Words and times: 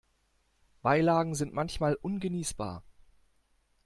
Beilagen 0.81 1.35
sind 1.35 1.53
manchmal 1.53 1.93
ungenießbar. 1.93 2.81